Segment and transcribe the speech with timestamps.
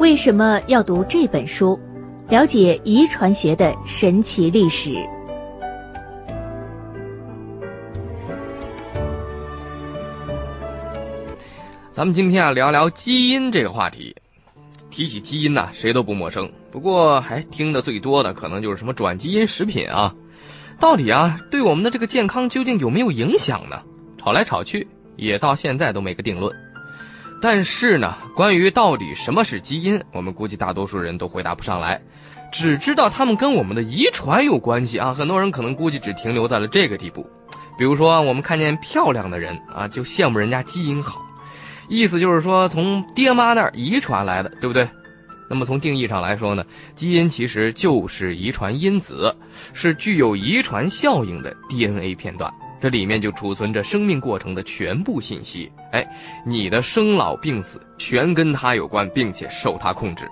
[0.00, 1.78] 为什么要读这本书？
[2.30, 4.94] 了解遗传学的神奇历史。
[11.92, 14.16] 咱们今天啊聊聊基因这个话题。
[14.88, 16.50] 提起基因呐，谁都不陌生。
[16.70, 20.14] 不过还听的最多的可能就是什么转基因食品啊。
[20.78, 23.82] 到底啊对我们的这个健康究竟有没有影响呢？
[24.16, 26.56] 吵来吵去也到现在都没个定论。
[27.40, 32.02] 但是呢，关于到底什么是基因，我们估计大多数人都回答不上来，
[32.52, 35.14] 只知道他们跟我们的遗传有关系啊。
[35.14, 37.30] 很多人可能估计只停留在了这个地步。
[37.78, 41.24] 比如说，我们看见漂亮的人啊，就羡慕人家基因好。
[41.88, 44.90] 意思就是说，从爹妈那儿遗传来的，对不对？
[45.48, 49.34] 那么从定义上来说呢，基因其实就是遗传因子，
[49.72, 55.70] 是具有遗传效应的 DNA 片段，这里面就储存着生命过程的全部信息。
[55.92, 56.16] 哎，
[56.46, 60.28] 你的生老病死全跟它有关，并且受它控制。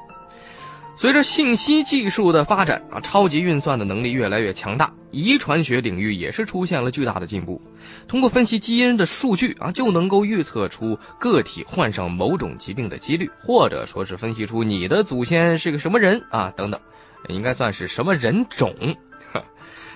[0.96, 7.62] 随着信息技术的发展啊，超级运算的能力越来越强大，遗传学领域也是出现了巨大的进步。
[8.08, 16.80] 通过分析基因的数据啊，就能够预测出个体患上某种疾病的几率，或者说是分析出你的祖先是个什么人啊等等，
[17.28, 18.74] 应该算是什么人种。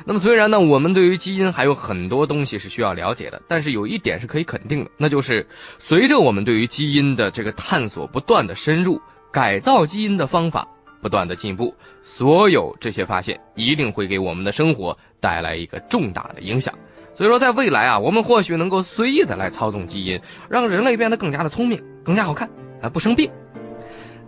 [0.04, 5.46] 那么虽然呢，我们对于基因还有很多东西是需要了解的，但是有一点是可以肯定的，那就是
[5.78, 9.00] 随着我们对于基因的这个探索不断的深入，
[9.32, 10.68] 改造基因的方法。
[11.00, 16.78] 不断的进步，所有这些发现一定会给我们的生活带来一个重大的影响。
[17.16, 23.32] 所以说，在未来啊，我们或许能够随意的来操纵基因，让人类变得更加的聪明，更加好看啊，不生病。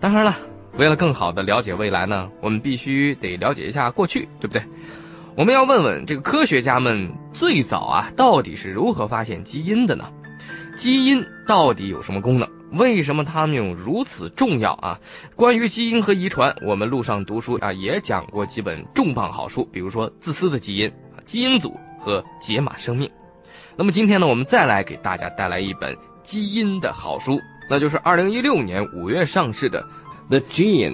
[0.00, 0.36] 当然了，
[0.76, 4.64] 为了更好的了解未来呢，我们必须得了解一下过去，对不对？
[5.36, 10.12] 我们要问问这个科学家们最早啊，到底是如何发现基因的呢？
[10.76, 12.48] 基因到底有什么功能？
[12.70, 15.00] 为什么它们有如此重要啊？
[15.34, 20.90] 关于基因和遗传，我们路上读书啊也讲过几本重磅好书，比如说《自私的基因》
[21.24, 23.08] 《基因组》和《解码生命》。
[23.74, 29.82] 那么今天呢，我们再来给大家带来一本基因的好书，那就是二零一六年五月上市的
[30.28, 30.92] 《The Gene》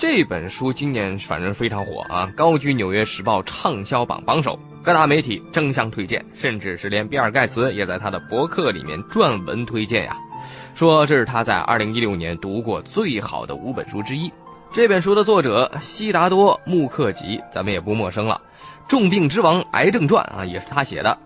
[0.00, 10.16] 这本书，今年反正非常火啊，高居《纽约时报》畅销榜榜首，各大媒体争相推荐，甚至是连比尔盖茨也在他的博客里面撰文推荐呀。
[10.74, 14.32] 说这是他在二零一六年读过最好的五本书之一。
[14.72, 18.40] 这本书的作者悉达多·穆克吉，咱们也不陌生了，
[18.90, 21.18] 《重病之王：癌症传》啊，也是他写的。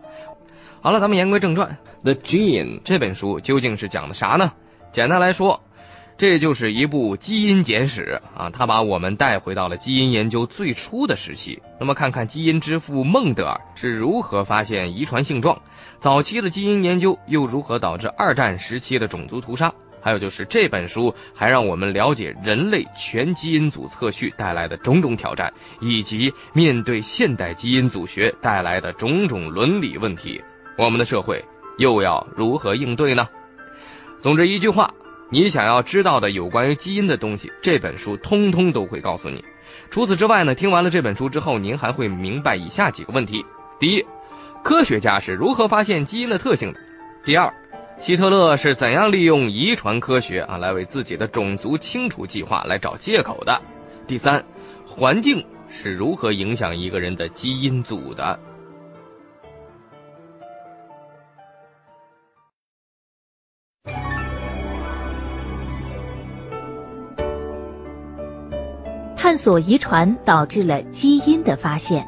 [0.80, 1.78] 好了，咱们言归正传，
[2.12, 4.52] 《The Gene》这本书究竟是讲的啥呢？
[4.90, 5.62] 简单来说。
[6.16, 11.60] 这就是一部基因简史啊，他把我们带回到了基因研究最初的时期。
[11.80, 15.60] 那么，看看基因之父孟德尔是如何发现遗传性状，
[15.98, 19.75] 早期的基因研究又如何导致二战时期的种族屠杀？
[20.00, 30.44] 还有就是这本书还让我们了解人类全基因组测序带来的种种挑战，以及面对现代基因组学带来的种种伦理问题，
[30.78, 31.44] 我们的社会
[31.76, 33.28] 又要如何应对呢？
[34.20, 34.94] 总之一句话。
[35.30, 39.44] 你想要知道的有关于基因的东西，这本书通通都会告诉你。
[39.90, 43.44] 除此之外呢，听完了这本书之后，您还会明白以下几个问题：
[43.78, 44.04] 第一，
[44.62, 46.80] 科学家是如何发现基因的特性的；
[47.24, 47.52] 第二，
[47.98, 53.62] 希特勒是怎样利用遗传科学啊来为自己的种族清除计划来找借口的；
[54.06, 54.44] 第三，
[54.86, 58.38] 环境是如何影响一个人的基因组的。
[69.34, 72.06] 探索遗传导致了基因的发现。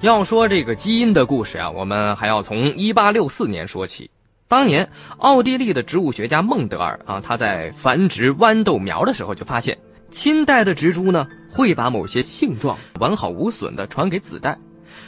[0.00, 4.10] 要说这个基因的故事啊，我们还要从一八六四年说起。
[4.48, 4.88] 当年，
[5.18, 9.76] 奥地利的植物学家孟德尔啊，他在繁殖豌豆苗的时候就发现，
[10.08, 14.56] 亲代的植株呢会把某些性状完好无损的传给子代。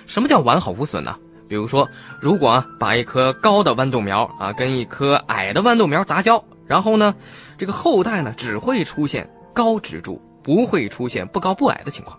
[0.06, 1.16] 什么叫完好无损呢？
[1.48, 1.88] 比如说，
[2.20, 7.14] 如果啊把一棵高的豌豆苗啊跟一棵矮的豌豆苗杂交，然后呢，
[7.56, 12.18] 这个后代呢只会出现高植株，不会出现不高不矮的情况。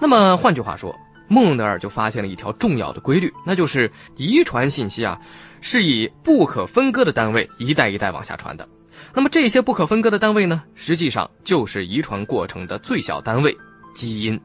[0.00, 0.96] 那么换句话说，
[1.28, 5.20] 孟德尔就发现了一条重要的规律，那就是遗传信息啊
[5.60, 8.68] 是以不可分割的单位一代一代往下传的。
[9.14, 13.56] 那么这些不可分割的单位呢，实际上就是遗传过程的最小单位——
[13.94, 14.40] 基因。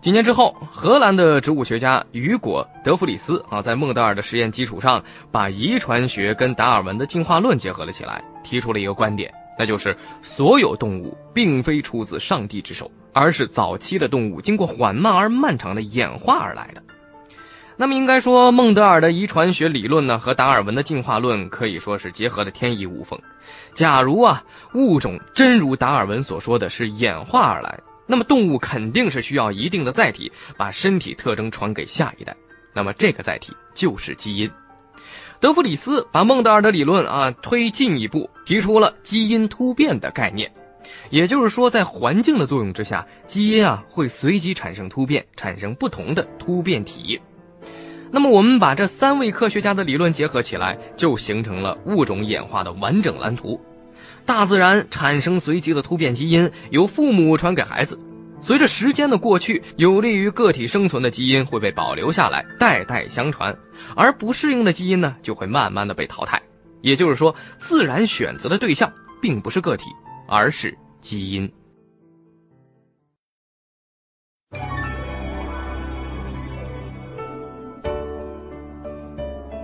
[0.00, 5.02] 几年之后，荷兰的植物学家雨果·德弗里斯啊，在孟德尔的实验基础上，
[5.32, 16.84] 把遗传学跟达尔文的进化论结合了起来，提出了一个观点：那就是所有动物并非出自上帝之手，而是早期的动物经过缓慢而漫长的演化而来的。
[17.78, 23.18] 那么应该说，孟德尔的遗传学理论呢，和达尔文的进化论可以说是结合的天衣无缝。
[23.74, 32.36] 假如啊，物种真如达尔文所说的是演化而来，那么动物肯定是需要一定的载体，把身体特征传给下一代。
[32.72, 34.50] 那么这个载体就是基因。
[35.40, 40.52] 德弗里斯把孟德尔的理论啊推进一步，提出了基因突变的概念。
[41.10, 47.20] 也就是说，在环境的作用之下，基因啊会随机产生突变，产生不同的突变体。
[48.10, 53.60] 那么我们把这三位科学家的理论结合起来，就形成了物种演化的完整蓝图。
[54.26, 57.98] 大自然产生随机的突变基因，由父母传给孩子。
[58.42, 63.54] 随着时间的过去，有利于个体生存的基因会被保留下来，代代相传；
[63.94, 66.42] 而不适应的基因呢，就会慢慢的被淘汰。
[66.82, 68.92] 也就是说，自然选择的对象
[69.22, 69.86] 并不是个体，
[70.28, 71.52] 而是基因。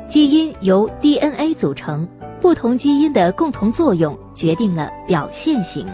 [0.08, 2.08] 基因由 DNA 组成，
[2.42, 5.86] 不同基因的共同作用决定了表现型。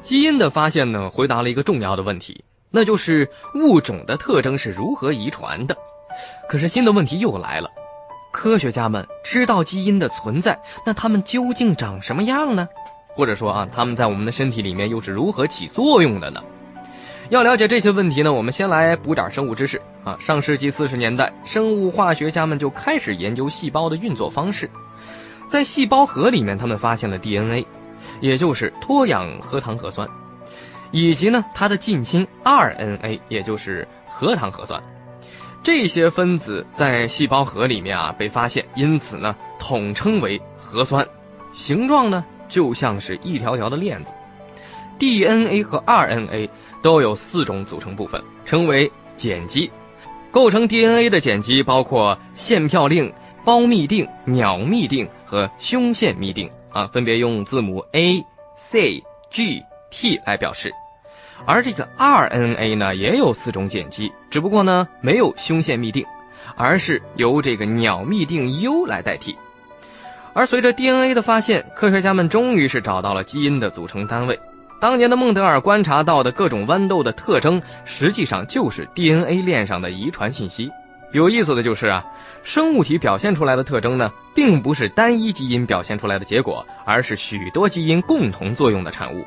[0.00, 5.76] 基因的发现呢，回答了一个重要的问题，那就是物种的特征是如何遗传的。
[6.48, 7.70] 可是新的问题又来了，
[8.32, 12.70] 科学家们知道基因的存在，那它们究竟长什么样呢？
[13.14, 16.42] 或者说啊，他们在我们的身体里面又是如何起作用的呢？
[17.30, 20.16] 要了解这些问题呢，我们先来补点生物知识啊。
[20.18, 24.68] 上世纪四十年代，生物化学家们就开始研究细胞的运作方式，
[25.46, 27.68] 在细胞核里面，他们发现了 DNA，
[28.20, 30.08] 也就是脱氧核糖核酸，
[30.90, 34.82] 以及呢它的近亲 RNA，也就是核糖核酸。
[35.62, 41.06] 这些分子在细胞核里面啊被发现，因此呢统称为核酸，
[41.52, 42.24] 形状呢。
[42.48, 44.12] 就像是一条条的链子
[45.00, 46.50] ，DNA 和 RNA
[46.82, 49.72] 都有四种组成部分，称为碱基。
[50.30, 53.12] 构成 DNA 的碱基包括腺嘌呤、
[53.44, 58.24] 胞嘧啶、鸟嘧啶和胸腺嘧啶啊，分别用字母 A、
[58.54, 60.72] C、G、T 来表示。
[61.46, 66.06] 而这个 RNA 呢，也有四种碱基，只不过呢没有胸腺嘧啶，
[66.54, 69.36] 而是由这个鸟嘧啶 U 来代替。
[70.32, 74.38] 而随着 DNA 的发现，科学家们终于是找到了基因的组成单位。
[74.80, 80.72] 当年的孟德尔观察到的各种豌豆的特征，实际上就是 DNA 链上的遗传信息。
[81.12, 82.06] 有意思的就是啊，
[82.44, 89.26] 生物体表现出来的特征呢，并不是单一基因表现出来的结果，而是许多基因共同作用的产物。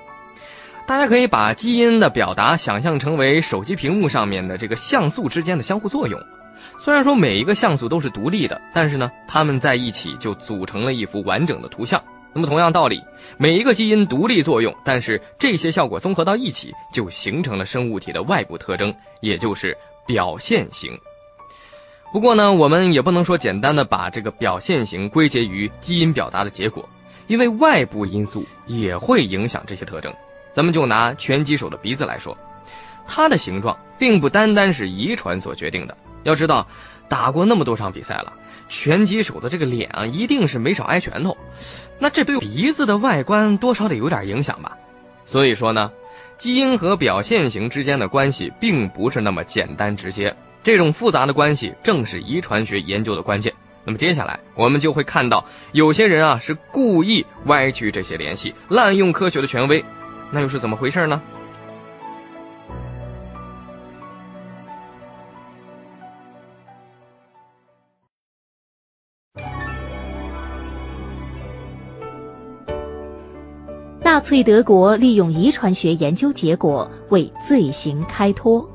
[0.88, 6.19] 大家可以把基因的表达想象成为手机屏幕上面的这个像素之间的相互作用。
[6.77, 12.01] 虽然说每一个像素都是独立的，但是呢，它们在一起就组成了一幅完整的图像。
[12.33, 13.03] 那么同样道理，
[13.38, 21.00] 每一个基因独立作用，但是这些效果综合到一起，就形成了生物体的外部特征，也就是表现型。
[22.12, 26.89] 不过呢，我们也不能说简单的把这个表现型归结于基因表达的结果，
[27.27, 30.13] 因为外部因素也会影响这些特征。
[30.53, 32.38] 咱们就拿拳击手的鼻子来说，
[33.07, 35.97] 它的形状并不单单是遗传所决定的。
[36.24, 36.68] 要知道，
[37.13, 38.34] 打过那么多场比赛了，
[38.70, 41.38] 拳击手的这个脸啊，一定是没少挨拳头。
[42.00, 44.79] 那这对鼻子的外观多少得有点影响吧？
[45.24, 45.91] 所以说呢，
[46.39, 50.36] 基因和表现型之间的关系并不是那么简单直接。
[50.63, 53.53] 这种复杂的关系正是遗传学研究的关键。
[53.86, 59.86] 那么接下来我们就会看到，有些人啊是故意歪曲这些联系，滥用科学的权威，
[60.32, 61.22] 那又是怎么回事呢？
[74.24, 78.70] 粹德国利用遗传学研究结果为罪行开脱。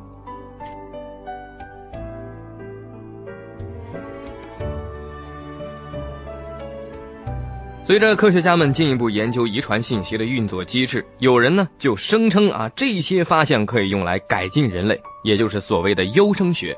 [7.83, 16.77] 随着科学家们进一步研究遗传信息的运作机制，有人呢就声称啊，这些发现可以用来改进人类，也就是所谓的优生学。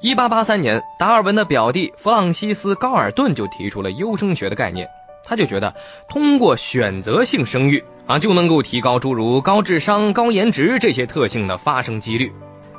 [0.00, 4.88] 一八八三年，达尔文的表弟弗朗西斯·高尔顿就提出了优生学的概念。
[5.26, 5.74] 他就觉得
[6.08, 12.32] 通过选择性生育啊，就能够提高诸如高智商、高颜值这些特性的发生几率。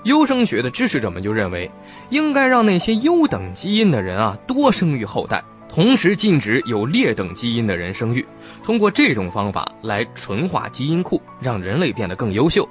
[0.04, 1.70] 优生学的支持者们就认为，
[2.10, 8.25] 应该让那些优等基因的人啊多生育后代，同时禁止有劣等基因的人生育，
[8.63, 12.70] 通过这种方法来纯化基因库，让人类变得更优秀。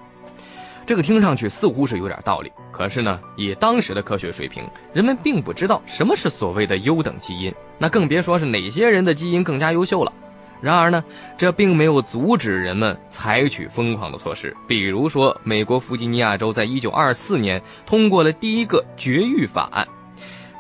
[0.86, 10.12] 这个听上去似乎是有点道理，可是呢，以当时的科学水平，人们并不知道什么是所谓的优等基因，那更别说是哪些人的基因更加优秀了。
[10.60, 11.04] 然而呢，
[11.36, 19.88] 这并没有阻止人们采取疯狂的措施，比如说，美国弗吉尼亚州在一九二四年通过了第一个绝育法案，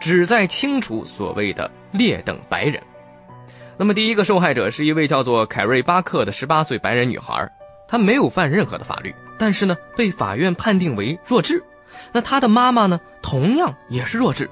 [0.00, 2.82] 旨在清除所谓的劣等白人。
[3.78, 7.52] 那么，第一个受害者是一位叫做凯瑞巴克的十八岁白人女孩，
[7.88, 9.14] 他没有犯任何的法律。
[9.38, 11.64] 但是呢，被法院判定为弱智。
[12.12, 14.50] 那他的妈妈呢，同样也是弱智。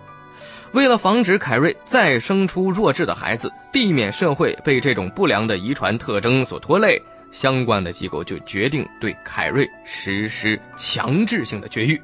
[0.72, 12.02] 为了防止凯瑞再生出弱智的孩子，避免社会被这种不良的遗传特征所拖累，相关的机构就决定对凯瑞实施强制性的绝育。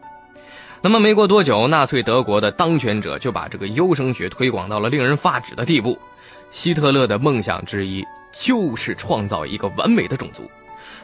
[0.82, 5.98] 那么没过多久，纳粹德国的当权者就把这个优生学推广到了令人发指的地步。
[6.50, 10.50] 希特勒的梦想之一就是创造一个完美的种族。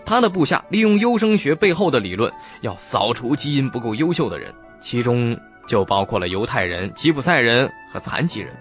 [0.04, 8.54] 他的部下利用优生学背后的理论，要扫除基因不够优秀的人，其中就包括了犹太人、吉普赛人和残疾人。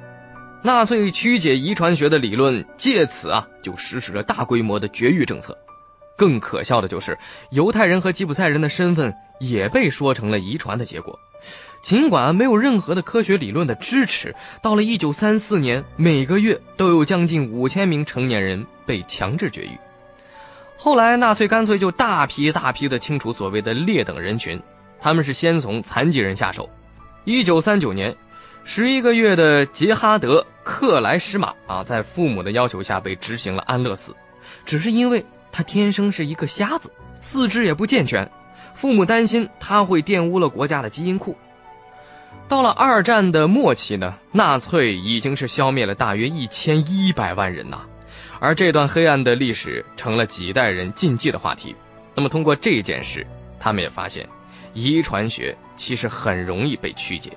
[0.63, 5.57] 纳粹曲解遗传学的理论，借此啊就实施了大规模的绝育政策。
[6.17, 7.19] 更可笑的就是，
[7.51, 11.19] 犹太人和吉普赛人的身份也被说成了遗传的结果。
[11.83, 19.77] 尽管没有任何的科学理论的支持，到了一九三四年，每个月都有将近五千名成年人被强制绝育。
[20.77, 24.61] 后来，纳粹干脆就大批大批的清除所谓的劣等人群，
[24.99, 26.69] 他们是先从残疾人下手。
[27.23, 28.17] 一九三九年，
[28.63, 34.15] 十一个月的杰哈德·克莱什马啊，在父母的要求下被执行了安乐死，
[34.65, 38.29] 只是因为他天生是一个瞎子，四肢也不健全，
[38.75, 41.35] 父母担心他会玷污了国家的基因库。
[42.47, 47.83] 到了二战的末期呢，纳粹已经是消灭了大约一千一百万人呐。
[48.45, 51.75] 而这段黑暗的历史成了几代人禁忌的话题。
[52.13, 53.25] 那么通过这件事，
[53.59, 54.29] 他们也发现，
[54.71, 57.31] 遗传学其实很容易被曲解。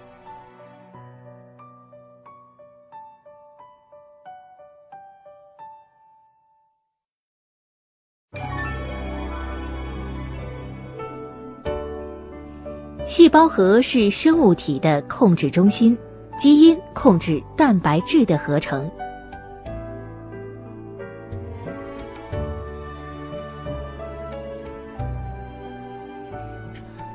[13.06, 15.96] 细胞核是生物体的控制中心，
[16.38, 18.90] 基因控制蛋白质的合成。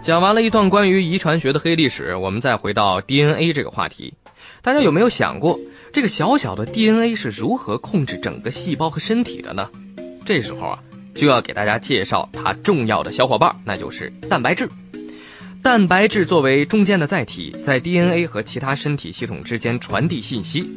[0.03, 4.15] 讲完了一段关于遗传学的黑历史，我们再回到 DNA 这个话题。
[4.61, 5.61] 大家有没有想过，
[5.93, 9.69] 这个小小的 DNA 是如何控制整个细胞和身体的呢？
[10.25, 10.79] 这时候啊，
[11.15, 14.67] 就要给大家介绍它重要的小伙伴，那就是蛋白质。
[15.61, 20.69] 蛋白质作为中间的载体，在 DNA 和其他身体系统之间传递信息。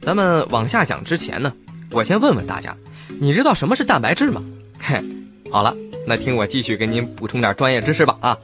[0.00, 1.52] 咱们往下讲之前呢，
[1.92, 2.76] 我先问问大家，
[3.20, 4.42] 你知道什么是蛋白质吗？
[4.80, 5.04] 嘿，
[5.54, 5.76] 好了。
[6.04, 8.38] 那听我继续给您补充点专业知识吧啊，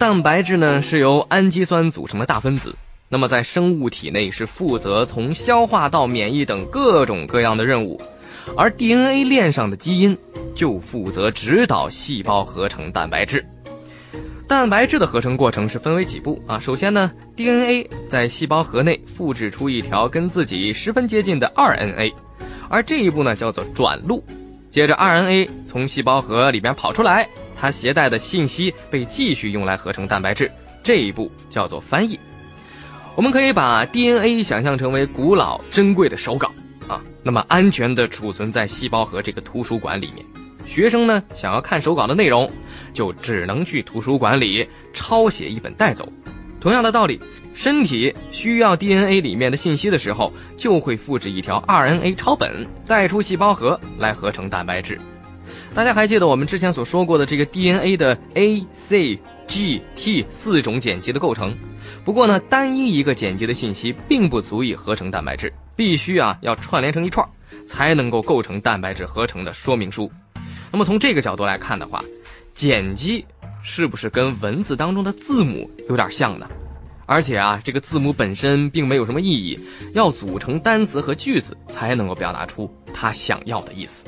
[0.00, 2.74] 蛋白质呢是由氨基酸组成的大分子，
[3.08, 8.02] 那么在生物体内是负责从消化到免疫等各种各样的任务，
[8.56, 10.18] 而 DNA 链上的基因
[10.56, 13.46] 就负责指导细胞合成蛋白质。
[14.48, 16.58] 蛋白质的合成过程是分为几步啊？
[16.58, 22.12] 首先呢，DNA 在细胞核内复制出一条跟自己十分接近的 RNA，
[22.68, 24.24] 而这一步呢叫做转录。
[24.70, 30.52] 接着，RNA 从细胞核里边跑出来，它携带的信息被继续用来合成蛋白质，
[30.84, 32.20] 这一步叫做翻译。
[33.16, 36.52] 我们可以把 DNA 想象成为古老珍贵的手稿
[36.86, 40.24] 啊，那么安全的储存在细胞核这个图书馆里面。
[40.64, 42.52] 学生呢，想要看手稿的内容，
[42.94, 46.12] 就只能去图书馆里抄写一本带走。
[46.60, 47.20] 同样的道理。
[47.54, 55.00] 身体需要 DNA 里面的信息的时候，就会复制一条 RNA 抄本带出细胞核来合成蛋白质。
[55.74, 61.56] 大家还记得我们之前所说过的这个 DNA 的 A、C、G、T 四种碱基的构成？
[62.04, 67.28] 不过呢，单一一个碱基的信息并不足以合成蛋白质，必须啊要串联成一串，
[67.66, 70.10] 才能够构成蛋白质合成的说明书。
[70.72, 72.04] 那么从这个角度来看的话，
[72.54, 73.26] 碱基
[73.62, 76.48] 是不是跟文字当中的字母有点像呢？
[77.10, 79.58] 而且啊，这个字母本身并没有什么意义，
[79.94, 84.06] 要组成单词和句子才能够表达出他想要的意思。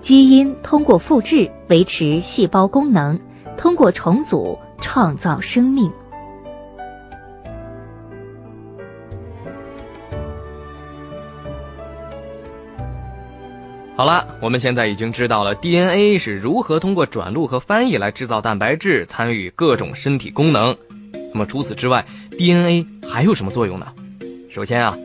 [0.00, 3.20] 基因通过复制维持细胞功能，
[3.56, 5.92] 通过重组创造生命。
[14.02, 20.76] 好了，我们现在已经知道了 DNA 是如何通过转录和翻译来制造蛋白质，参与各种身体功能。
[21.32, 22.04] 那么除此之外
[22.36, 23.92] ，DNA 还有什么作用呢？
[24.50, 24.98] 首先啊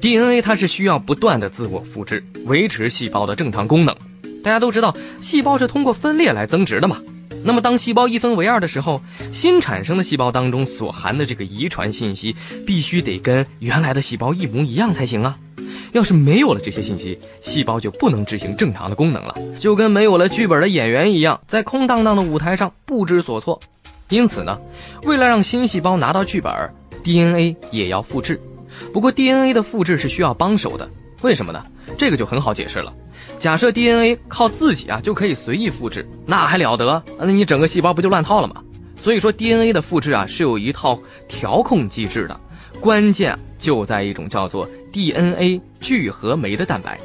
[0.00, 3.96] DNA 它是需要不断的自我复制，维持细胞的正常功能。
[4.44, 6.98] 大家都知道，细胞是通过分裂来增殖的嘛。
[7.44, 9.02] 那么当细胞一分为二的时候，
[9.32, 15.38] 新产生的细胞当中所含的这个遗传信息，必须得跟原来的细胞一模一样才行啊。
[15.92, 23.60] 要是没有了这些信息，细胞就不能执行正常的功能了，就跟没有了剧本的演员一样，在空荡荡的舞台上不知所措。
[24.08, 24.58] 因此呢，
[25.02, 28.40] 为了让新细胞拿到剧本，DNA 也要复制。
[28.92, 30.90] 不过 DNA 的复制是需要帮手的，
[31.22, 31.66] 为什么呢？
[31.96, 32.94] 这个就很好解释了。
[33.38, 37.04] 假设 DNA 靠自己啊就可以随意复制，那还了得？
[37.18, 38.62] 那你整个细胞不就乱套了吗？
[39.00, 42.40] 所以说 DNA 的复制啊是有一套调控机制的，
[42.80, 46.98] 关键就在一种叫做 DNA 聚合酶的蛋白，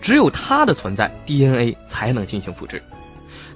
[0.00, 2.82] 只有它的存在，DNA 才能进行复制。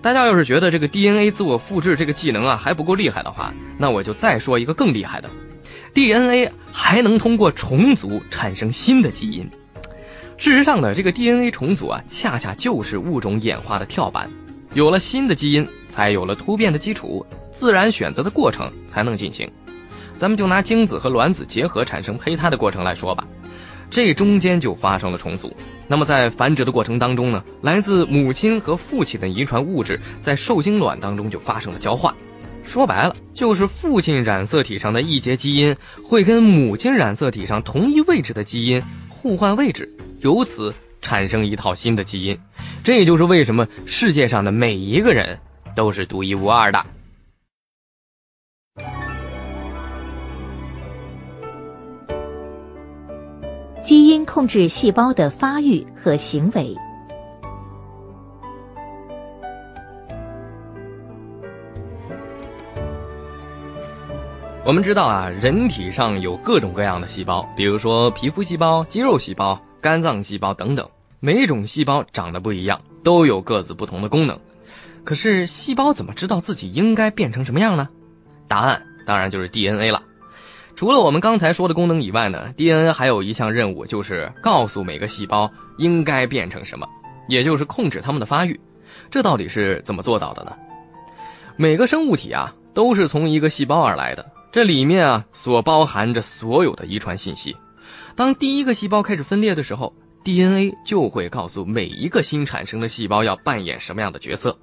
[0.03, 5.31] 大家要是觉得这个 DNA 自我复制这个技能啊还不够厉害的话，那我就再说一个更厉害的
[5.95, 9.51] ，DNA 还能通过重组产生新的基因。
[10.41, 14.31] 事实上呢，这个 DNA 重组啊，恰恰就是物种演化的跳板。
[14.73, 19.53] 有了新的基因，才有了突变的基础，自然选择的过程才能进行。
[20.17, 23.29] 咱们就拿精子和卵子结合产生胚胎的过程来说吧。
[23.91, 25.55] 这中间就发生了重组。
[25.89, 32.15] 那么在繁殖的过程当中呢，来自母亲和父亲的遗传物质在受精卵当中就发生了交换。
[32.65, 42.39] 说白了，就是父亲染色体上的一节基因会跟母亲染色体上同一位置的基因互换位置，由此产生一套新的基因。
[42.85, 45.41] 这也就是为什么世界上的每一个人
[45.75, 46.85] 都是独一无二的。
[53.83, 56.77] 基因控制细胞的发育和行为。
[64.63, 70.89] 我们知道啊，人体上有各种各样的细胞，比如说皮肤细胞、肌肉细胞、肝脏细胞等等。
[71.21, 74.41] 每种细胞长得不一样，都有各自不同的功能。
[75.05, 77.89] 可是细胞怎么知道自己应该变成什么样呢？
[78.49, 80.03] 答案当然就是 DNA 了。
[80.77, 86.89] 除了我们刚才说的功能以外呢，DNA 还有一项任务，就是告诉每个细胞应该变成什么，
[87.29, 88.61] 也就是控制它们的发育。
[89.11, 90.57] 这到底是怎么做到的呢？
[91.57, 97.57] 每个生物体啊，都是从一个细胞而来的，这里面啊所包含着所有的遗传信息。
[98.17, 104.59] 当第一个细胞开始分裂的时候，DNA 就会告诉每一个新产生的细胞要扮演什么样的角色。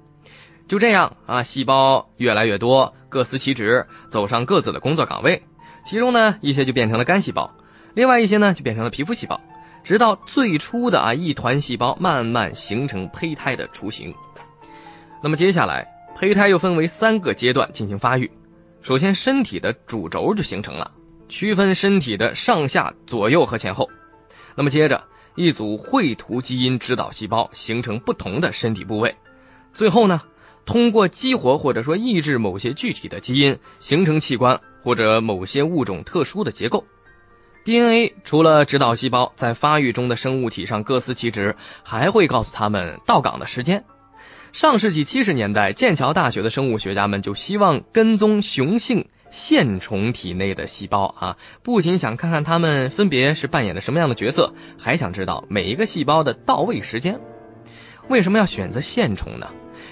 [0.66, 5.42] 就这样啊，细胞越来越多，各司其职，走上各自的工作岗位。
[5.84, 7.54] 其中呢，一些就变成了肝细胞，
[7.94, 9.40] 另外一些呢就变成了皮肤细胞，
[9.82, 14.14] 直到最初的啊一团细胞慢慢形成胚胎的雏形。
[15.22, 18.30] 那么接下来，胚胎又分为三个阶段进行发育。
[18.82, 20.92] 首先，身体的主轴就形成了，
[21.28, 23.90] 区分身体的上下左右和前后。
[24.54, 29.16] 那么接着，一组绘图基因指导细胞形成不同的身体部位。
[29.72, 30.22] 最后呢？
[30.66, 36.84] 通过激活或者说抑制某些具体的基因，形成器官或者某些物种特殊的结构。
[37.64, 43.86] DNA 除了指导细胞在发育中的生物体上各司其职，还会告诉他们到岗的时间。
[44.52, 57.20] 上世纪七十年代，剑桥大学的生物学家们就希望跟踪雄性线虫体内的细胞啊，不仅想看看它们分别是扮演了什么样的角色，还想知道每一个细胞的到位时间。
[58.08, 59.48] 为什么要选择线虫呢？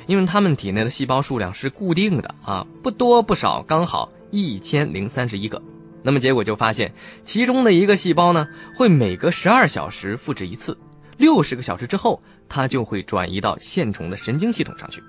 [0.07, 5.62] 因为它们体内的细胞数量是固定的啊，不多不少，刚好一千零三十一个。
[6.03, 6.94] 那么结果就发现，
[7.25, 10.79] 其中的一个细胞呢，会每隔十二小时复制一次，
[11.16, 15.03] 六十个小时之后，它就会转移到线虫的神经系统上去。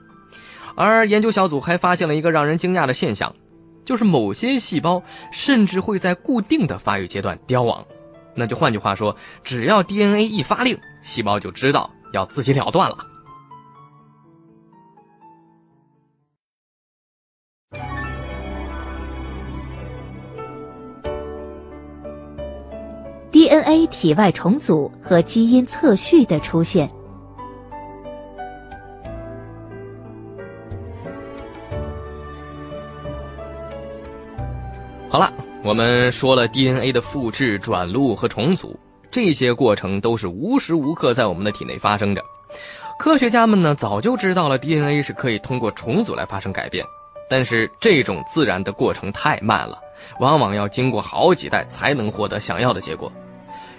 [0.75, 3.35] 而研究小组还发现了一个让人惊讶的现象，
[3.87, 7.85] 就是某些细胞甚至会在固定的发育阶段凋亡。
[8.35, 12.97] 那就换句话说，只要 DNA 一发令，细胞就知道要自己了断了。
[23.31, 26.96] DNA 体外重组和基因测序的出现。
[35.09, 38.77] 好了，我们说了 DNA 的复制、转录和重组，
[39.09, 42.25] 这些过程都是无时无刻在我们的体内发生着。
[42.99, 46.85] 科学家们呢，早就知道了 DNA 是可以通过重组来发生改变，
[47.29, 49.79] 但是这种自然的过程太慢了，
[50.19, 53.13] 往往要经过好几代才能获得想要的结果。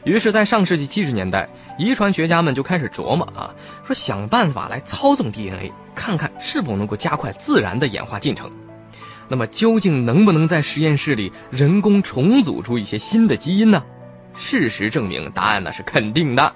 [0.05, 8.51] 于是，在上世纪七十年代，遗传学家们就开始琢磨啊，说想办法来操纵 DNA，看看是否能够加快自然的演化进程。
[9.29, 13.85] 那么，究竟能不能在实验室里人工重组出一些新的基因呢？
[14.35, 16.55] 事实证明，答案呢是肯定的。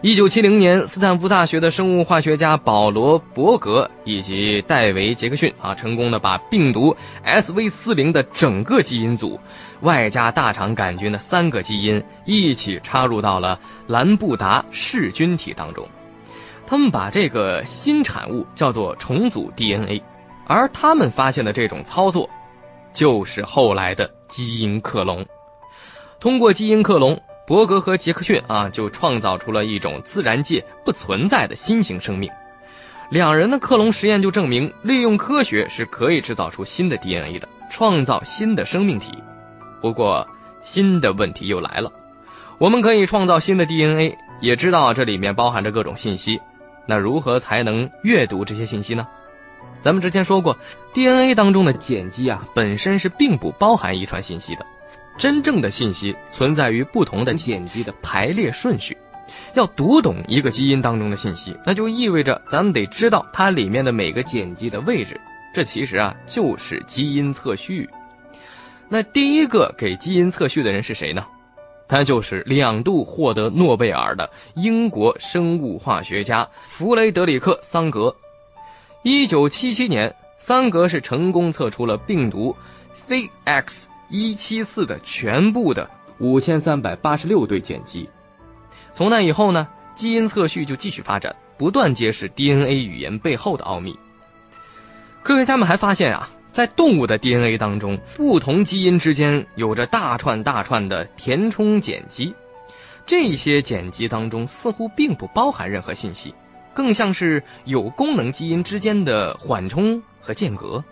[0.00, 9.38] 一九七零年，斯坦福大学的生物化学家保罗·伯格以及戴维·杰克逊啊，成功的把病毒 SV 四零的整个基因组，
[9.80, 15.88] 外加大肠杆菌的三个基因一起插入到了兰布达噬菌体当中。
[16.66, 20.02] 他们把这个新产物叫做重组 DNA，
[20.52, 22.30] 而他们发现的这种操作，
[22.92, 25.26] 就是后来的基因克隆。
[26.20, 27.22] 通过基因克隆。
[27.44, 32.30] 伯格和杰克逊啊，就创造出了一种自然界不存在的新型生命。
[33.10, 39.18] 两人的克隆实验就证明，利用科学是可以制造出新的 DNA 的，创造新的生命体。
[39.82, 40.28] 不过，
[40.62, 41.92] 新的问题又来了：
[42.58, 46.40] 我们可以创造新的 DNA，也知道这里面包含着各种信息。
[46.86, 49.08] 那如何才能阅读这些信息呢？
[49.82, 50.58] 咱们之前说过
[50.94, 54.64] ，DNA 当中的碱基啊，本身是并不包含遗传信息的。
[55.18, 58.96] 真正的信息存在于不同的碱基的排列顺序。
[59.54, 65.20] 要读懂一个基因当中的信息，那就意味着咱们得知道它里面的每个碱基的位置。
[65.54, 67.90] 这其实啊就是基因测序。
[68.88, 71.26] 那第一个给基因测序的人是谁呢？
[71.88, 78.16] 他就是两度获得诺贝尔的英国生物化学家弗雷德里克·桑格。
[79.02, 82.56] 一九七七年，桑格是成功测出了病毒
[83.06, 83.88] 非 X。
[84.14, 85.88] 一七四的全部的
[86.18, 88.10] 五千三百八十六对碱基，
[88.92, 93.98] 从那以后呢，基因测序就继续发展，不断揭示 DNA 语言背后的奥秘。
[95.22, 102.34] 科学家们还发现啊，在动物的 DNA 当中，不同基因之间有着大串大串的填充碱基，
[103.06, 106.34] 这些碱基当中似乎并不包含任何信息，
[106.74, 110.84] 更像是有功能基因之间的缓冲和间隔。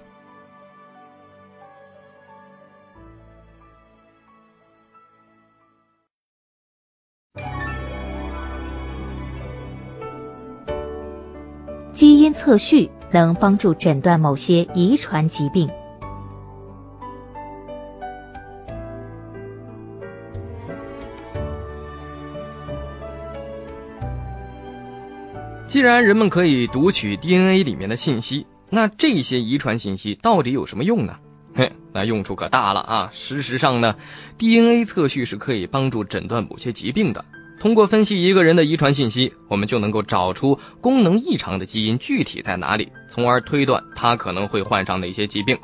[11.93, 15.69] 基因测序能帮助诊断某些遗传疾病。
[25.81, 31.17] 既然人们可以读取 DNA 里面的信息，那这些遗传信息到底有什么用呢？
[31.55, 33.11] 嘿，那用处可大了啊！
[33.15, 33.97] 事实上呢
[34.37, 37.25] ，DNA 测序是可以帮助诊断某些疾病的。
[37.61, 45.57] 通过分析一个人的遗传信息，我们就能够找出功能异常的基因具体在哪里，从而推断他可能会患上哪些疾病。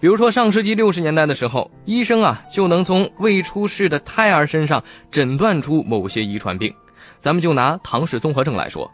[0.00, 6.74] 比如说，上世纪六十年代的时候，医生啊就能从未出世的胎儿身上诊断出某些遗传病。
[7.20, 8.90] 咱们就拿唐氏综合症来说，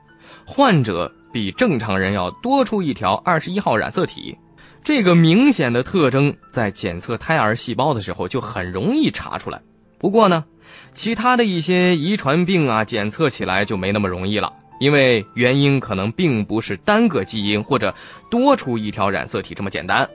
[0.46, 4.38] 患者比正常人要多出一条二十一号染色体，
[4.84, 9.62] 这个明显的特征在检测胎儿细胞的时候就很容易查出来。
[9.98, 10.44] 不过呢。
[10.92, 17.94] 其他的一些遗传病啊，检测起来就没那么容易了，因为原因可能并不是单个基因或者
[18.30, 20.10] 多出一条染色体这么简单。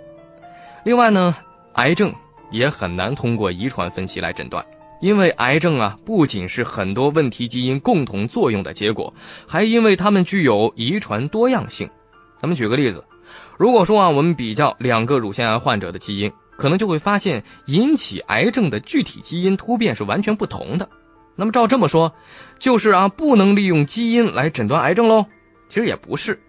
[0.86, 1.36] 另外呢，
[1.74, 2.14] 癌症
[2.52, 4.66] 也很难通过遗传分析来诊断，
[5.02, 9.14] 因为癌症啊不仅是很多问题基因共同作用的结果，
[9.48, 11.90] 还因为它们具有遗传多样性。
[12.42, 13.06] 咱们举个例子，
[13.58, 16.32] 如果说啊，我们比较两个乳腺癌患者的基因。
[16.58, 20.88] 可能就会发现引起癌症的具体基因突变是完全不同的。
[21.36, 22.14] 那么照这么说，
[22.60, 25.26] 就是啊不能利用基因来诊断癌症喽？
[25.68, 26.40] 其实也不是。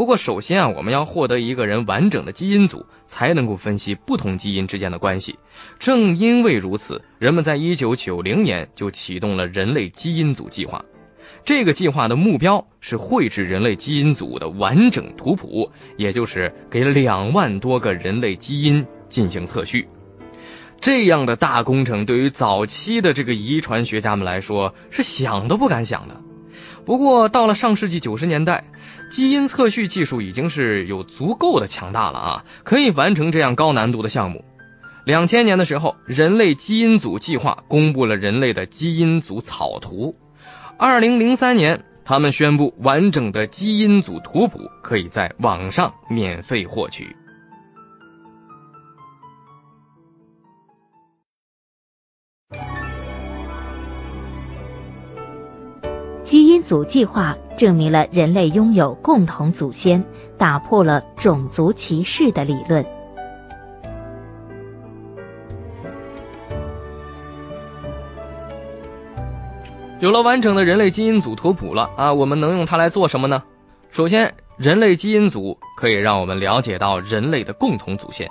[0.00, 5.38] 不过首先啊，我们要获得一个人完整的基因组，才能够分析不同基因之间的关系。
[5.78, 10.86] 正因为如此，人们在一九九零年就启动了人类基因组计划。
[11.44, 18.86] 这个计划的目标是绘制人类基因组的完整图谱，也就是给两万多个人类基因。
[19.10, 19.86] 进行测序，
[20.80, 26.22] 这样的大工程对于早期的这个遗传学家们来说是想都不敢想的。
[26.90, 28.64] 不过到了上世纪九十年代，
[29.12, 34.44] 基因测序技术已经是有足够的强大了啊，可以完成这样高难度的项目。
[35.04, 40.16] 两千年的时候，人类基因组计划公布了人类的基因组草图。
[40.78, 47.14] 二零零三年，他们宣布完整的基因组图谱可以在网上免费获取。
[56.22, 60.04] 基因组计划证明了人类拥有共同祖先，
[60.38, 62.84] 打破了种族歧视的理论。
[69.98, 73.42] 有了完整的人类基因组图谱了啊，我们能用它来做什么呢？
[73.90, 78.30] 首先，人类基因组可以让我们了解到人类的共同祖先。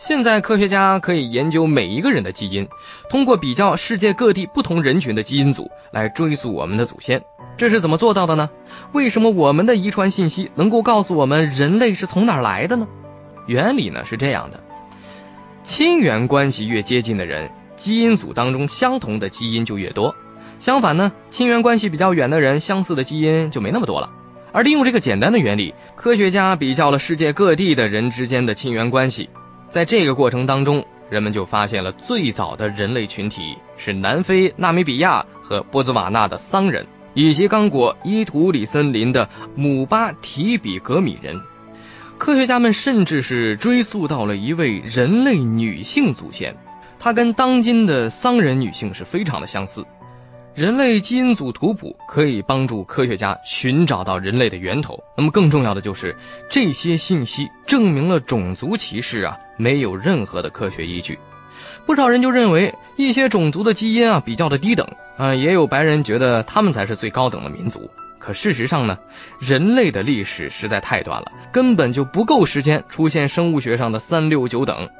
[0.00, 2.68] 现在科学家可以研究每一个人的基因，
[3.10, 7.22] 通过比较世界各地不同人群的基因组来追溯我们的祖先。
[7.58, 8.48] 这是怎么做到的呢？
[8.92, 12.88] 为什么我们的遗传信息能够告诉我们人类是从哪儿来的呢？
[13.46, 14.60] 原理呢是这样的：
[15.64, 20.14] 亲缘关系越接近的人，基因组当中相同的基因就越多；
[20.60, 24.10] 相反呢，亲缘关系比较远的人，相似的基因就没那么多了。
[24.52, 29.28] 而利用这个简单的原理，科学家比较了世界各地的人之间的亲缘关系。
[29.70, 41.40] 在这个过程当中，人们就发现了最早的人类群体是南非、纳米比亚和波兹瓦纳的桑人，以及刚果伊图里森林的姆巴提比格米人。
[42.18, 46.56] 科学家们甚至是追溯到了一位人类女性祖先，
[46.98, 49.86] 她跟当今的桑人女性是非常的相似。
[50.60, 55.02] 人类基因组图谱可以帮助科学家寻找到人类的源头。
[55.16, 56.18] 那么更重要的就是
[56.50, 61.18] 这些信息证明了种族歧视啊没有任何的科学依据。
[61.86, 67.90] 不少人就认为一些种族的基因啊比较的低等啊，也有白人觉得他们才是最高等的民族。
[68.18, 68.98] 可事实上呢，
[69.38, 74.90] 人类的历史实在太短了，根本就不够时间出现生物学上的三六九等。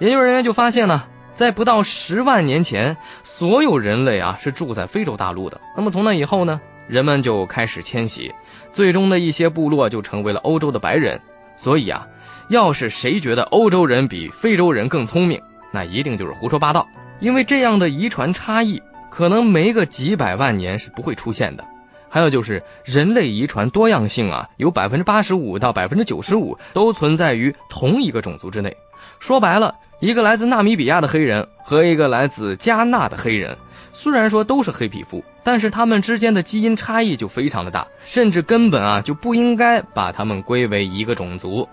[0.00, 1.04] 研究人员就发现呢。
[1.34, 5.60] 在不到十万年前，所有人类啊是住在非洲大陆的。
[5.76, 8.34] 那么从那以后呢，人们就开始迁徙，
[8.72, 11.20] 最终的一些部落就成为了欧洲的白人。
[11.56, 12.06] 所以啊，
[12.48, 15.40] 要是谁觉得欧洲人比非洲人更聪明，
[15.70, 16.86] 那一定就是胡说八道。
[17.18, 21.64] 因为这样的遗传差异可能没个几百万年是不会出现的。
[22.10, 28.76] 还有就是人类遗传多样性啊，有百分之八十五到百分之九十五都存在于同一个种族之内。
[29.18, 29.76] 说白了。
[30.02, 33.56] 一个来自纳米比亚的黑人和一个来自加纳的黑人，
[33.92, 41.68] 虽然说都是黑皮肤，但是他们之间的基因差异就非常的大，甚至根本啊就不应该把他们归为一个种族。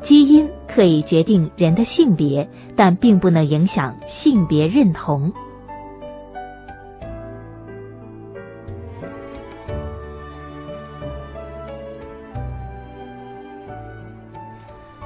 [0.00, 5.34] 基因可以决定人的性别，但并不能影响性别认同。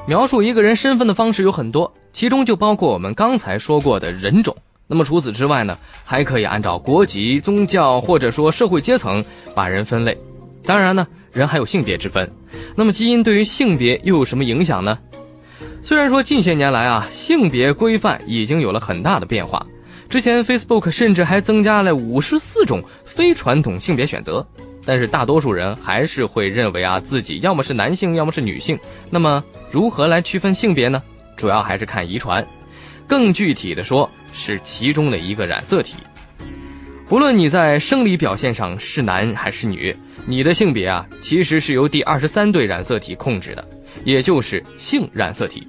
[0.06, 4.56] 描述一个人身份的方式有很多，其中就包括我们刚才说过的人种。
[4.86, 10.18] 那么除此之外呢，还可以按照国籍、宗教或者说社会阶层把人分类。
[10.64, 12.32] 当然呢，人还有性别之分。
[12.76, 14.98] 那么基因对于性别又有什么影响呢？
[15.82, 19.66] 虽然说近些年来啊，性别规范已经有了很大的变化。
[20.10, 24.46] 之前 Facebook 甚至还增加了五十四种非传统性别选择。
[24.86, 28.78] 但是大多数人还是会认为啊自己要么是男性，要么是女性。
[29.10, 31.02] 那么如何来区分性别呢？
[31.36, 32.46] 主要还是看遗传，
[33.08, 35.96] 更具体的说是其中的一个染色体。
[37.08, 43.68] 不论你在生理表现上是男还是女，你的性别啊其实是由第二十三对染色体控制的，
[44.04, 45.68] 也就是性染色体。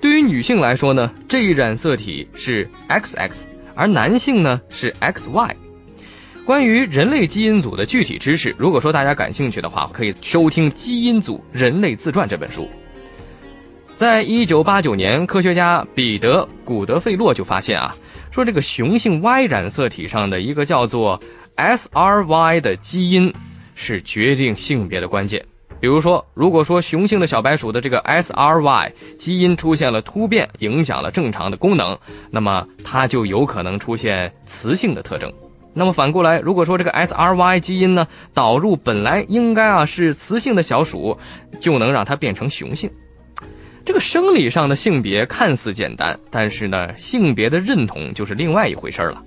[0.00, 3.30] 对于女性来说呢，这一染色体是 XX，
[3.74, 5.50] 而男性呢是 XY。
[6.50, 12.68] 关于人类基因组的具体知识，如果说大家感兴趣的话，可以收听《基因组人类自传》这本书。
[13.94, 17.96] 在一九八九年，科学家彼得·古德费洛就发现啊，
[18.32, 21.22] 说这个雄性 Y 染色体上的一个叫做
[21.56, 23.32] SRY 的基因
[23.76, 25.46] 是决定性别的关键。
[25.78, 32.00] 比如说，如果说雄性的小白鼠的这个 SRY 基因出现了突变，影响了正常的功能，
[32.32, 35.32] 那么它就有可能出现雌性的特征。
[35.72, 41.18] 那么反过来，如果说这个 SRY 基因呢导入本来应该啊是雌性的小鼠，
[41.60, 42.90] 就能让它变成雄性。
[43.84, 49.24] 这个生理上的性别看似简单，但是呢，性别的认同就是另外一回事了。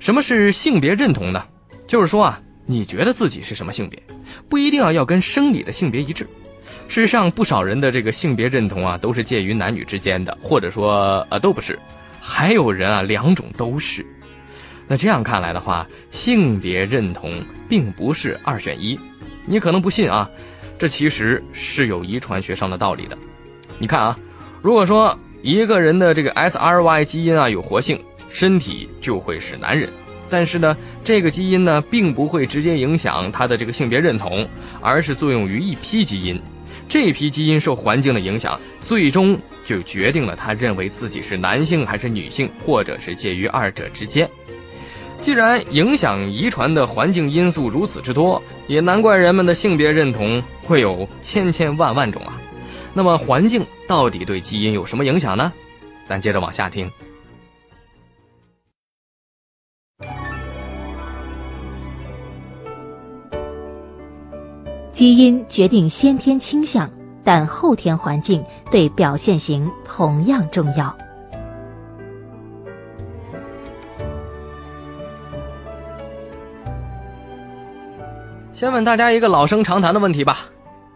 [0.00, 1.44] 什么是性别认同呢？
[1.86, 4.02] 就是说啊，你觉得自己是什么性别，
[4.48, 6.28] 不一定啊要跟生理的性别一致。
[6.88, 11.78] 事实上，不少人的这个性别认同啊都是介于男女之间的，或者说呃都不是，
[12.20, 14.06] 还有人啊两种都是。
[14.86, 18.98] 那这样看来的话，性别认同并不是二选一。
[19.46, 20.30] 你可能不信啊，
[20.78, 23.16] 这其实是有遗传学上的道理的。
[23.78, 24.18] 你看啊，
[24.62, 29.90] 如果说一个人的这个 SRY 基因啊有活性，身体就会是男人。
[30.30, 34.48] 但是呢，这个基因呢并不会直接影响他的这个性别认同，
[34.80, 36.40] 而是作用于一批基因。
[36.88, 44.28] 这批基因受环境的影响，最终就决定了他认为自己是男性还是女性，或者是介于二者之间。
[45.24, 52.38] 既然影响遗传的环境因素如此之多，也难怪人们的性别认同会有千千万万种啊。
[52.92, 55.54] 那么环境到底对基因有什么影响呢？
[56.04, 56.90] 咱接着往下听。
[64.92, 66.90] 基因决定先天倾向，
[67.24, 70.98] 但后天环境对表现型同样重要。
[78.54, 80.46] 先问大家一个老生常谈的问题吧：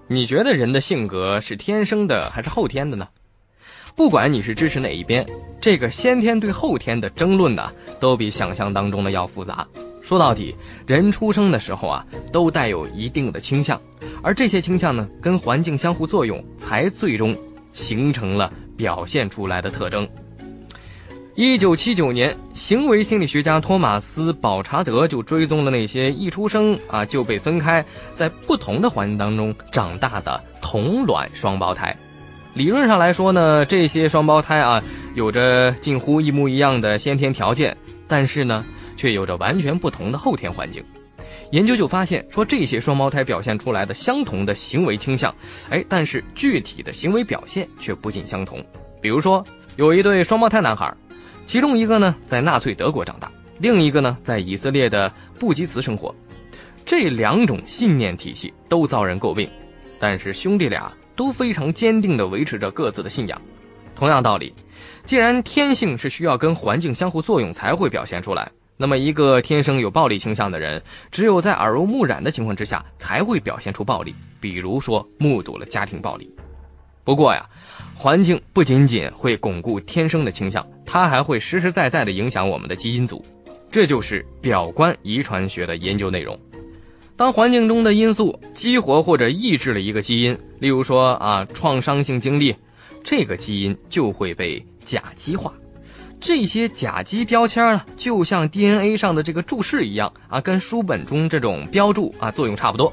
[0.06, 3.08] 你觉得人的性格是天生的还是后天的呢？
[3.96, 5.26] 不管你是支持哪一边，
[5.60, 9.66] 这个先天对后天的争论呢，都比想象当中的要复杂。
[10.02, 10.54] 说到底，
[10.86, 13.82] 人出生的时候啊，都带有一定的倾向，
[14.22, 17.36] 而这些倾向呢，跟环境相互作用，才最终
[17.72, 20.08] 形成了表现出来的特征。
[21.40, 31.96] 一九七九年，行为心理学家托马斯·保查德就追踪了那些一出生啊就被分开，在不同的环境当中长大的同卵双胞胎。
[32.54, 34.82] 理论上来说呢，这些双胞胎啊，
[35.14, 37.76] 有着近乎一模一样的先天条件，
[38.08, 38.64] 但是呢。
[38.96, 40.82] 却有着完全不同的后天环境。
[41.52, 45.36] 研究就发现，说这些双胞胎表现出来的相同的行为倾向，
[45.70, 48.66] 哎，但是具体的行为表现却不尽相同。
[49.00, 49.46] 比如说，
[49.76, 50.96] 有一对双胞胎男孩，
[51.48, 56.14] 其中一个呢在纳粹德国长大，另一个呢在以色列的布基茨生活。
[56.84, 59.48] 这两种信念体系都遭人诟病，
[59.98, 63.40] 但是兄弟俩都非常坚定地维持着各自的信仰。
[63.96, 64.52] 同样道理，
[65.06, 68.52] 既然天性是需要跟环境相互作用才会表现出来。
[68.76, 74.14] 那么，一个天生有暴力倾向的人，只有在耳濡目染的情况之下，才会表现出暴力。
[74.38, 76.30] 比如说，目睹了家庭暴力。
[77.08, 77.48] 不过呀，
[77.94, 83.24] 环境不仅仅会巩固天生的倾向，它还会实实在在的影响我们的基因组。
[83.70, 86.38] 这就是表观遗传学的研究内容。
[87.16, 92.56] 当环境中的因素激活或者抑制了一个基因，例如说啊，创伤性经历，
[93.04, 95.54] 这个基因就会被甲基化。
[96.20, 102.92] 这些甲基标签呢，就像 DNA 上的这个注释一样啊，跟书本中这种标注啊作用差不多。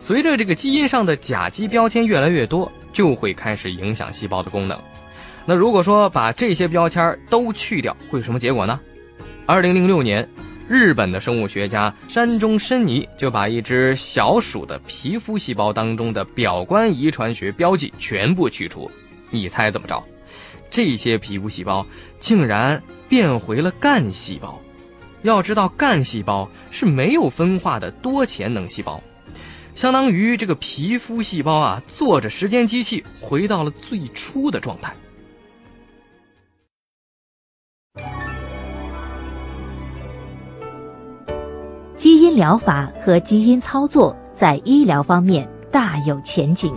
[0.00, 4.82] 随着这个基因上的甲基标签越来越多，就会开始影响细胞的功能。
[5.46, 8.80] 那如果说把这些标签都去掉，会有什么结果呢？
[9.46, 10.28] 二零零六年，
[10.68, 18.90] 日本的生物学家山中伸尼就把一只小鼠的皮肤细胞当中的表观遗传学标记全部去除，
[19.30, 20.02] 你猜怎么着？
[20.68, 21.86] 这些皮肤细胞
[22.18, 24.60] 竟然变回了干细胞。
[25.22, 29.04] 要知道，干细胞是没有分化的多潜能细胞，
[29.78, 34.96] 相当于这个皮肤细胞啊，坐着时间机器回到了最初的状态。
[41.94, 46.74] 基因疗法和基因操作在医疗方面大有前景。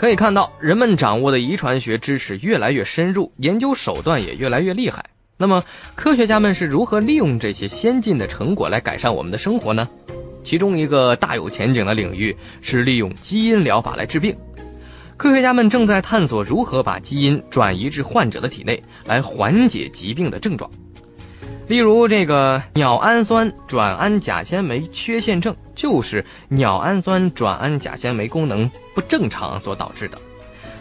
[0.00, 5.10] 可以看到，人们掌握的遗传学知识越来越深入，研究手段也越来越厉害。
[5.36, 5.62] 那么，
[5.94, 9.90] 科学家们是如何利用这些先进的成果来改善我们的生活呢？
[10.42, 14.38] 其中一个大有前景的领域是利用基因疗法来治病。
[15.18, 20.70] 科学家们正在探索如何把基因转移至患者的体内，来缓解疾病的症状。
[21.70, 30.18] 例如，这个鸟氨酸转氨甲酰酶缺陷症，就是鸟氨酸转氨甲酰酶功能不正常所导致的。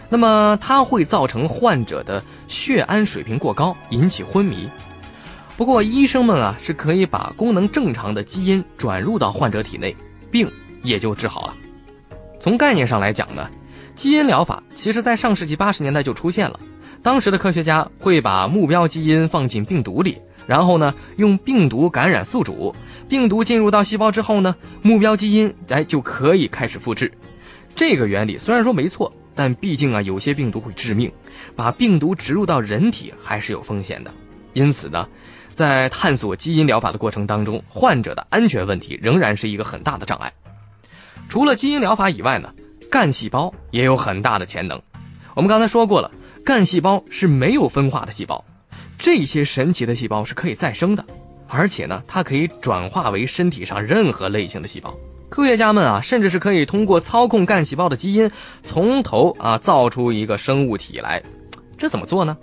[0.09, 4.67] 那么，它会造成患者的血氨水平过高，引起昏迷。
[5.57, 9.95] 不过，医生们啊是可以把功能正常的基因转入到患者体内，
[10.31, 10.49] 病
[10.81, 11.53] 也就治好了。
[12.39, 13.51] 从概念上来讲呢，
[13.93, 16.59] 基因疗法其实在上世纪八十年代就出现了。
[17.03, 20.17] 当时的科学家会把目标基因放进病毒里。
[20.49, 22.73] 然后呢，用病毒感染宿主，
[23.07, 27.13] 病毒进入到细胞之后呢，目标基因哎就可以开始复制。
[27.75, 31.11] 这个原理虽然说没错，但毕竟啊有些病毒会致命，
[31.55, 34.11] 把病毒植入到人体还是有风险的。
[34.53, 35.07] 因此呢，
[35.53, 40.33] 在探索基因疗法的过程当中，患者的安全问题仍然是一个很大的障碍。
[41.29, 42.55] 除了基因疗法以外呢，
[42.89, 44.81] 干细胞也有很大的潜能。
[45.35, 46.09] 我们刚才说过了，
[46.43, 48.45] 干细胞是没有分化的细胞。
[48.99, 51.05] 这些神奇的细胞是可以再生的，
[51.47, 54.97] 而且呢，它可以转化为身体上任何类型的细胞。
[55.29, 58.29] 科学家们啊，甚至是可以通过操控干细胞的基因，
[58.61, 61.23] 从头啊造出一个生物体来。
[61.77, 62.37] 这怎么做呢？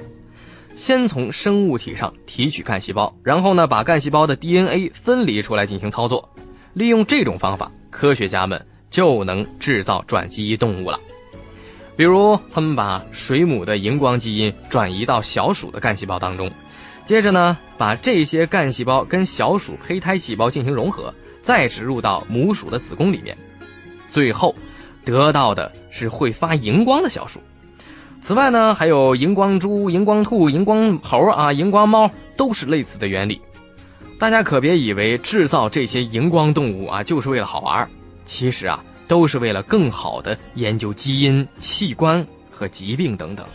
[0.76, 6.30] 先从生物体上提取干细胞，然后呢，把干细胞的 DNA 分离出来进行操作。
[6.72, 11.00] 利用这种方法，科学家们就能制造转基因动物了。
[11.96, 16.50] 比如，他们把水母的荧光基因转移到小鼠的干细胞当中，
[17.06, 23.38] 接着呢，把这些干细胞跟小鼠胚胎细胞进行融合，再植入到母鼠的子宫里面，
[24.10, 24.54] 最后
[25.04, 27.40] 得到的是会发荧光的小鼠。
[28.20, 33.40] 此外呢，还有荧光猪、荧光兔、荧光猴啊、荧光猫，都是类似的原理。
[34.18, 37.88] 大家可别以为制造这些荧光动物啊，就是为了好玩，
[38.24, 43.46] 其实啊，都是为了更好的研究基因、器官和疾病等等。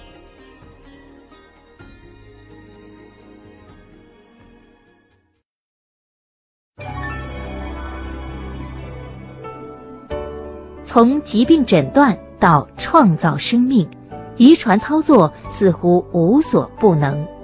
[10.83, 13.89] 从疾病诊断到创造生命，
[14.35, 17.40] 遗传操作似乎无所不能。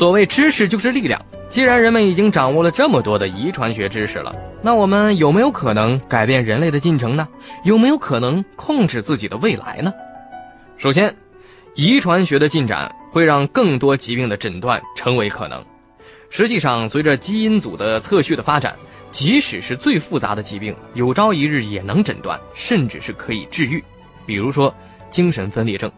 [0.00, 7.28] 所谓知识就是力量，既然人们已经掌握了这么多的遗传学知识了，那我们有没有可能改变人类的进程呢？
[7.64, 9.92] 有没有可能控制自己的未来呢？
[10.78, 11.16] 首先，
[11.74, 15.66] 遗传学的进展会让更多疾病的诊断成为可能。
[16.30, 18.76] 实际上，随着基因组的测序的发展，
[19.10, 23.84] 即使是最复杂的疾病，有朝一日也能诊断，甚至是可以治愈。
[24.24, 24.74] 比如说
[25.10, 25.92] 精神分裂症，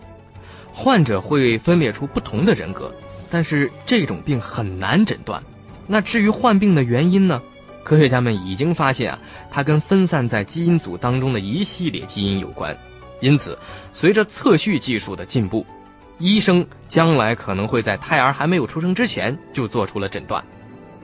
[0.72, 2.92] 患者会分裂出不同的人格。
[3.32, 5.42] 但是这种病很难诊断。
[5.86, 7.40] 那至于患病的原因呢？
[7.82, 9.18] 科学家们已经发现啊，
[9.50, 12.76] 它跟分散在基因组当中的一系列基因有关。
[13.20, 13.58] 因此，
[13.94, 15.66] 随着测序技术的进步，
[16.18, 20.44] 医生将来可能会在胎儿还没有出生之前就做出了诊断。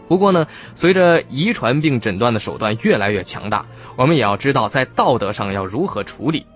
[0.06, 3.64] 不过呢，随着遗传病诊断的手段越来越强大，
[3.96, 6.46] 我们也要知道在道德上要如何处理。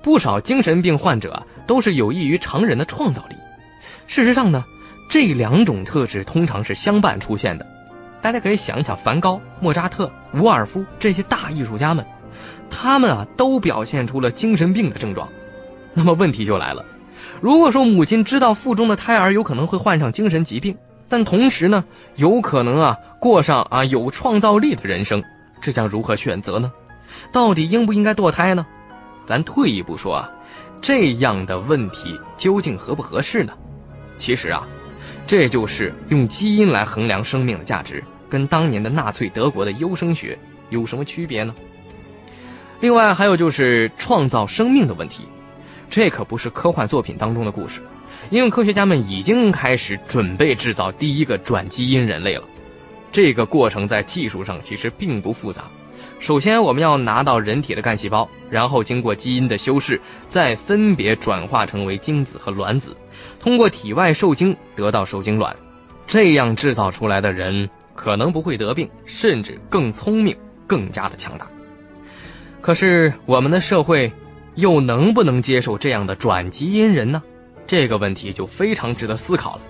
[0.00, 3.36] 不少精神病患者都是有益于常人的创造力。
[4.06, 4.64] 事实上呢。
[5.10, 7.66] 这两种特质通常是相伴出现的，
[8.22, 12.06] 大家可以想一想，梵高、莫扎特、伍尔夫这些大艺术家们，
[12.70, 15.30] 他们啊都表现出了精神病的症状。
[15.94, 16.84] 那么问题就来了，
[17.40, 21.84] 如果说母亲知道腹中的胎儿有可能会患上精神疾病，但同时呢
[22.14, 25.24] 有可能啊过上啊有创造力的人生，
[25.60, 26.70] 这将如何选择呢？
[27.32, 28.64] 到底应不应该堕胎呢？
[29.26, 30.30] 咱退一步说啊，
[30.80, 33.54] 这样的问题究竟合不合适呢？
[34.16, 34.68] 其实啊。
[35.26, 40.38] 这就是用基因来衡量生命的价值，跟当年的纳粹德国的优生学
[40.68, 41.54] 有什么区别呢？
[42.80, 45.26] 另外还有就是创造生命的问题，
[45.90, 47.82] 这可不是科幻作品当中的故事，
[48.30, 52.44] 因为科学家们已经开始准备制造第一个转基因人类了。
[53.12, 55.64] 这个过程在技术上其实并不复杂。
[56.20, 62.94] 首先，我们要拿到人体的干细胞，然后经过基因的修饰，再分别转化成为精子和卵子，
[63.40, 65.56] 通过体外受精得到受精卵。
[66.06, 71.46] 这样制造出来的人可能不会得病，甚至更聪明，更加的强大。
[72.60, 74.12] 可是，我们的社会
[74.54, 77.22] 又能不能接受这样的转基因人呢？
[77.66, 79.62] 这个问题就非常值得思考了。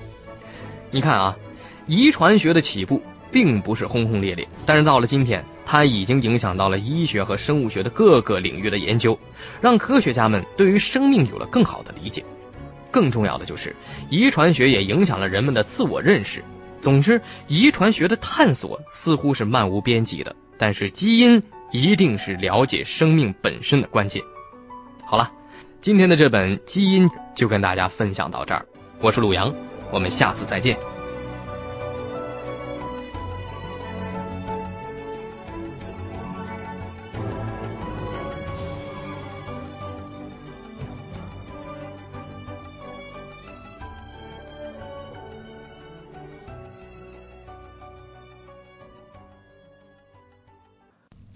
[0.91, 1.37] 你看啊，
[1.87, 5.45] 遗传学的起步并不是轰轰烈烈，但是到了今天。
[5.73, 9.21] 它已经影响到了医学和生物学的各个领域的研究，
[9.61, 12.25] 让科学家们对于生命有了更好的理解。
[12.91, 13.77] 更重要的就是，
[14.11, 16.43] 遗传学也影响了人们的自我认识。
[16.83, 24.25] 总之，遗传学的探索似乎是漫无边际的，但是基因一定是了解生命本身的关键。
[25.05, 25.31] 好了，
[25.81, 28.67] 今天的这本《基因》就跟大家分享到这儿。
[29.01, 29.55] 我是陆阳，
[29.93, 31.00] 我们下次再见。